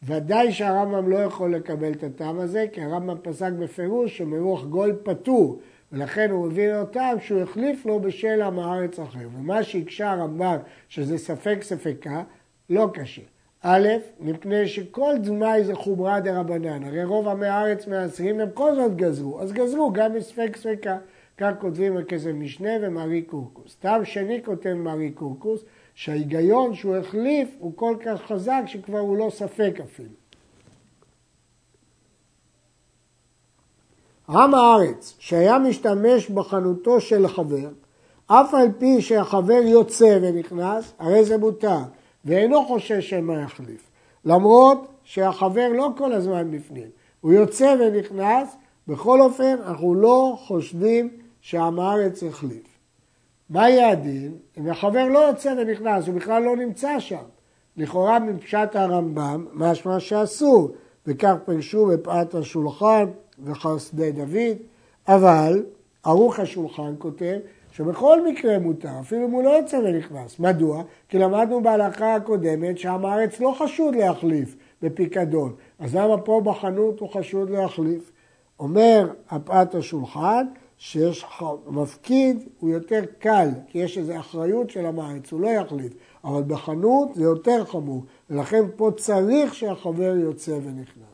ודאי 0.04 0.52
שהרמב"ם 0.52 1.10
לא 1.10 1.18
יכול 1.18 1.56
לקבל 1.56 1.92
את 1.92 2.04
הטעם 2.04 2.40
הזה, 2.40 2.66
כי 2.74 2.82
הרמב"ם 2.82 3.18
פסק 3.22 3.52
בפירוש 3.52 4.18
שמרוח 4.18 4.64
גוי 4.64 4.92
פטור. 5.04 5.60
ולכן 5.92 6.32
הוא 6.32 6.48
מביא 6.48 6.76
אותם 6.76 7.16
שהוא 7.20 7.42
החליף 7.42 7.86
לו 7.86 8.00
בשל 8.00 8.42
עם 8.42 8.60
הארץ 8.60 9.00
אחר. 9.00 9.28
ומה 9.38 9.64
שהקשה 9.64 10.12
הרמב"ם, 10.12 10.58
שזה 10.90 11.18
ספק 11.18 11.58
ספקה, 11.62 12.24
לא 12.70 12.90
קשה. 12.94 13.22
א', 13.62 13.88
מפני 14.20 14.68
שכל 14.68 15.14
דמאי 15.24 15.64
זה 15.64 15.76
חומרה 15.76 16.20
דה 16.20 16.40
רבנן, 16.40 16.84
הרי 16.84 17.04
רוב 17.04 17.28
עמי 17.28 17.48
הארץ 17.48 17.88
מהעשרים 17.88 18.40
הם 18.40 18.50
כל 18.54 18.76
זאת 18.76 18.96
גזרו, 18.96 19.42
אז 19.42 19.54
גזרו 19.54 19.94
גם 19.94 20.14
מספק 20.14 20.58
ספקה. 20.58 20.98
כך 21.38 21.52
כותבים 21.60 21.96
בכסף 21.96 22.32
משנה 22.34 22.70
ומרי 22.82 23.22
קורקוס. 23.22 23.76
טעם 23.76 24.06
שני 24.06 24.42
כותב 24.46 24.74
מרי 24.74 25.12
קורקוס, 25.12 25.66
שההיגיון 25.96 26.74
שהוא 26.74 26.96
החליף 26.96 27.56
הוא 27.60 27.72
כל 27.76 27.96
כך 28.06 28.22
חזק 28.22 28.62
שכבר 28.66 29.00
הוא 29.00 29.18
לא 29.18 29.30
ספק 29.30 29.74
אפילו. 29.84 30.17
עם 34.30 34.54
הארץ 34.54 35.16
שהיה 35.20 35.60
משתמש 35.60 36.30
בחנותו 36.30 37.02
של 37.02 37.28
חבר, 37.28 37.70
אף 38.28 38.54
על 38.54 38.68
פי 38.78 39.02
שהחבר 39.02 39.62
יוצא 39.64 40.20
ונכנס, 40.22 40.94
הרי 41.00 41.26
זה 41.26 41.38
מותר, 41.38 41.80
ואינו 42.26 42.66
חושש 42.66 43.10
שמא 43.10 43.34
יחליף. 43.34 43.90
למרות 44.26 44.88
שהחבר 45.04 45.68
לא 45.74 45.90
כל 45.98 46.14
הזמן 46.14 46.52
בפנים, 46.52 46.88
הוא 47.22 47.34
יוצא 47.34 47.76
ונכנס, 47.80 48.56
בכל 48.88 49.22
אופן 49.22 49.56
אנחנו 49.68 49.96
לא 49.96 50.38
חושדים 50.40 51.10
שעם 51.42 51.80
הארץ 51.80 52.24
החליף. 52.24 52.68
מה 53.50 53.70
יהיה 53.70 53.90
הדין? 53.90 54.38
אם 54.58 54.70
החבר 54.70 55.06
לא 55.08 55.20
יוצא 55.20 55.54
ונכנס, 55.58 56.08
הוא 56.08 56.16
בכלל 56.16 56.44
לא 56.44 56.56
נמצא 56.56 57.00
שם. 57.00 57.24
לכאורה 57.78 58.20
מפשט 58.20 58.76
הרמב"ם, 58.76 59.46
משמע 59.54 60.00
שאסור, 60.00 60.72
וכך 61.08 61.34
פרשו 61.46 61.86
בפעת 61.86 62.36
השולחן 62.36 63.06
וחסדי 63.44 64.12
דוד, 64.12 64.58
אבל 65.08 65.64
ערוך 66.04 66.40
השולחן 66.40 66.94
כותב 66.98 67.38
שבכל 67.72 68.28
מקרה 68.28 68.60
מותר, 68.60 69.00
אפילו 69.00 69.28
אם 69.28 69.32
הוא 69.32 69.44
לא 69.44 69.50
יוצא 69.50 69.76
ונכנס. 69.76 70.40
מדוע? 70.40 70.84
כי 71.10 71.20
למדנו 71.20 71.64
בהלכה 71.64 72.16
הקודמת 72.16 72.78
שעם 72.78 73.06
הארץ 73.06 73.40
לא 73.40 73.56
חשוד 73.58 73.96
להחליף 73.96 74.56
בפיקדון. 74.82 75.56
אז 75.80 75.96
למה 75.96 76.18
פה 76.18 76.42
בחנות 76.44 77.00
הוא 77.00 77.10
חשוד 77.10 77.50
להחליף? 77.50 78.12
אומר 78.60 79.08
הפעת 79.30 79.76
השולחן 79.76 80.46
שיש 80.78 81.26
מפקיד 81.68 82.44
הוא 82.60 82.70
יותר 82.70 83.02
קל, 83.20 83.50
כי 83.68 83.80
יש 83.80 83.98
איזו 83.98 84.20
אחריות 84.20 84.70
של 84.70 84.86
המארץ, 84.86 85.32
הוא 85.32 85.42
לא 85.42 85.48
יחליף. 85.48 85.94
אבל 86.24 86.44
בחנות 86.48 87.16
זה 87.16 87.24
יותר 87.24 87.66
חמור, 87.66 88.04
ולכן 88.30 88.64
פה 88.76 88.92
צריך 88.98 89.56
שהחבר 89.56 90.16
יוצא 90.16 90.52
ונכנס. 90.52 91.07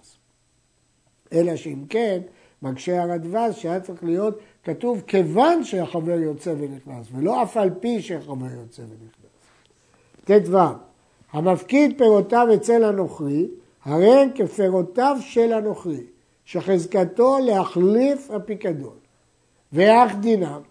אלא 1.34 1.56
שאם 1.56 1.84
כן, 1.90 2.22
מקשה 2.62 3.04
הרדווז 3.04 3.56
שהיה 3.56 3.80
צריך 3.80 4.04
להיות 4.04 4.40
כתוב 4.64 5.02
כיוון 5.08 5.64
שהחבר 5.64 6.20
יוצא 6.20 6.54
ונכנס, 6.58 7.08
ולא 7.16 7.44
אף 7.44 7.58
על 7.58 7.70
פי 7.80 8.02
שהחבר 8.02 8.46
יוצא 8.62 8.82
ונכנס. 8.82 10.48
ט"ו 10.48 10.58
המפקיד 11.32 11.98
פירותיו 11.98 12.48
אצל 12.54 12.84
הנוכרי, 12.84 13.48
הרי 13.86 14.14
הם 14.14 14.30
כפירותיו 14.36 15.18
של 15.22 15.54
הנוכרי, 15.54 16.04
שחזקתו 16.46 17.38
להחליף 17.40 18.32
הפיקדון. 18.32 18.96
ואח 19.74 20.16
דינם. 20.16 20.62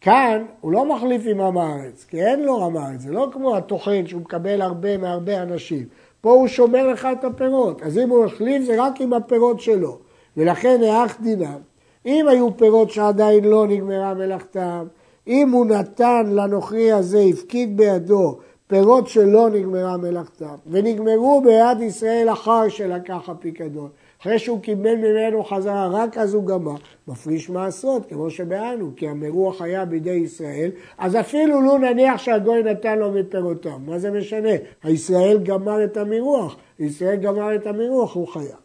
כאן 0.00 0.44
הוא 0.60 0.72
לא 0.72 0.94
מחליף 0.96 1.22
עם 1.26 1.40
עם 1.40 1.58
הארץ, 1.58 2.04
כי 2.04 2.24
אין 2.24 2.42
לו 2.42 2.64
עם 2.66 2.76
הארץ, 2.76 3.00
זה 3.00 3.12
לא 3.12 3.28
כמו 3.32 3.56
הטוחן 3.56 4.06
שהוא 4.06 4.20
מקבל 4.20 4.62
הרבה 4.62 4.96
מהרבה 4.96 5.42
אנשים. 5.42 5.86
פה 6.24 6.32
הוא 6.32 6.48
שומר 6.48 6.86
לך 6.86 7.08
את 7.12 7.24
הפירות, 7.24 7.82
אז 7.82 7.98
אם 7.98 8.08
הוא 8.08 8.24
החליף 8.24 8.62
זה 8.62 8.82
רק 8.82 9.00
עם 9.00 9.12
הפירות 9.12 9.60
שלו. 9.60 9.98
ולכן 10.36 10.80
האח 10.82 11.16
דינם, 11.22 11.58
אם 12.06 12.28
היו 12.28 12.56
פירות 12.56 12.90
שעדיין 12.90 13.44
לא 13.44 13.66
נגמרה 13.66 14.14
מלאכתם, 14.14 14.86
אם 15.26 15.50
הוא 15.50 15.66
נתן 15.66 16.26
לנוכרי 16.26 16.92
הזה, 16.92 17.22
הפקיד 17.32 17.76
בידו 17.76 18.38
פירות 18.66 19.08
שלא 19.08 19.50
נגמרה 19.50 19.96
מלאכתם, 19.96 20.54
ונגמרו 20.66 21.42
ביד 21.44 21.80
ישראל 21.80 22.32
אחר 22.32 22.68
שלקח 22.68 23.28
הפיקדון, 23.28 23.88
אחרי 24.24 24.38
שהוא 24.38 24.60
קיבל 24.60 24.94
ממנו 24.94 25.44
חזרה, 25.44 25.88
רק 25.92 26.18
אז 26.18 26.34
הוא 26.34 26.46
גמר, 26.46 26.74
מפריש 27.08 27.50
מעשרות, 27.50 28.06
כמו 28.08 28.30
שבאנו, 28.30 28.90
כי 28.96 29.08
המרוח 29.08 29.62
היה 29.62 29.84
בידי 29.84 30.10
ישראל, 30.10 30.70
אז 30.98 31.16
אפילו 31.16 31.60
לו 31.60 31.78
נניח 31.78 32.18
שהגוי 32.18 32.62
נתן 32.62 32.98
לו 32.98 33.12
מפירותם, 33.12 33.82
מה 33.86 33.98
זה 33.98 34.10
משנה? 34.10 34.50
הישראל 34.82 35.38
גמר 35.42 35.84
את 35.84 35.96
המרוח, 35.96 36.56
ישראל 36.78 37.16
גמר 37.16 37.54
את 37.54 37.66
המרוח, 37.66 38.14
הוא 38.14 38.28
חייב. 38.28 38.56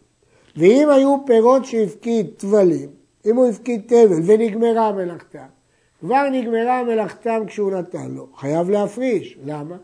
ואם 0.58 0.90
היו 0.90 1.18
פירות 1.26 1.66
שהפקיד 1.66 2.28
טבלים, 2.38 2.90
אם 3.26 3.36
הוא 3.36 3.48
הפקיד 3.48 3.82
תבל 3.88 4.22
ונגמרה 4.26 4.92
מלאכתם, 4.92 5.48
כבר 6.00 6.30
נגמרה 6.32 6.84
מלאכתם 6.84 7.44
כשהוא 7.48 7.72
נתן 7.72 8.12
לו, 8.12 8.28
חייב 8.36 8.70
להפריש, 8.70 9.38
למה? 9.46 9.76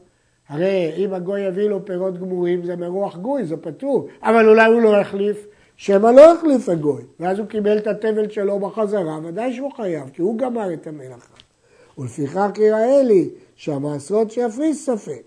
הרי 0.49 0.91
אם 0.97 1.13
הגוי 1.13 1.41
יביא 1.41 1.67
לו 1.67 1.85
פירות 1.85 2.17
גמורים 2.17 2.65
זה 2.65 2.75
מרוח 2.75 3.17
גוי, 3.17 3.45
זה 3.45 3.57
פטור, 3.57 4.07
אבל 4.23 4.49
אולי 4.49 4.65
הוא 4.65 4.81
לא 4.81 4.97
יחליף, 5.01 5.47
שמא 5.77 6.07
לא 6.07 6.21
יחליף 6.21 6.69
הגוי, 6.69 7.01
ואז 7.19 7.39
הוא 7.39 7.47
קיבל 7.47 7.77
את 7.77 7.87
התבל 7.87 8.29
שלו 8.29 8.59
בחזרה, 8.59 9.19
ודאי 9.23 9.53
שהוא 9.53 9.71
חייב, 9.71 10.09
כי 10.13 10.21
הוא 10.21 10.37
גמר 10.37 10.73
את 10.73 10.87
המלאכה. 10.87 11.35
ולפיכך 11.97 12.49
יראה 12.57 13.03
לי 13.03 13.29
שהמעשרות 13.55 14.31
שיפריש 14.31 14.77
ספק. 14.77 15.21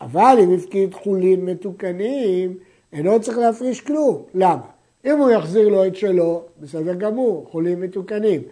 אבל 0.00 0.36
אם 0.44 0.54
הפקיד 0.54 0.94
חולין 0.94 1.44
מתוקנים, 1.44 2.56
אינו 2.92 3.20
צריך 3.20 3.38
להפריש 3.38 3.80
כלום. 3.80 4.22
למה? 4.34 4.66
אם 5.04 5.18
הוא 5.18 5.30
יחזיר 5.30 5.68
לו 5.68 5.86
את 5.86 5.96
שלו, 5.96 6.42
בסדר 6.60 6.94
גמור, 6.94 7.46
חולים 7.50 7.80
מתוקנים. 7.80 8.42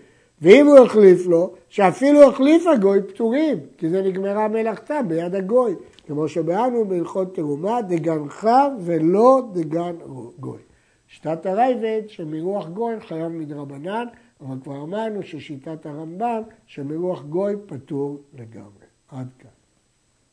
ואם 0.42 0.66
הוא 0.66 0.78
יחליף 0.78 1.26
לו, 1.26 1.52
שאפילו 1.68 2.22
יחליף 2.22 2.66
הגוי 2.66 3.02
פטורים, 3.02 3.59
כי 3.78 3.88
זה 3.88 4.02
נגמרה 4.02 4.48
מלאכתה 4.48 5.00
ביד 5.09 5.35
הגוי. 5.35 5.74
כמו 6.06 6.28
שבאנו 6.28 6.85
בהלכות 6.85 7.35
תרומה, 7.35 7.82
דגנך 7.82 8.48
ולא 8.80 9.42
דגן 9.52 9.96
גוי. 10.40 10.65
שיטת 11.09 11.47
הרייבד 11.47 12.03
שמרוח 12.09 12.69
גוי 12.69 13.01
חייב 13.01 13.29
מדרבנן, 13.29 14.07
אבל 14.40 14.57
כבר 14.62 14.83
אמרנו 14.83 15.23
ששיטת 15.23 15.87
הרמב"ם 15.87 16.42
שמרוח 16.66 17.23
גוי 17.23 17.55
פטור 17.66 18.23
לגמרי. 18.33 18.87
עד 19.09 19.29
כאן. 19.38 19.56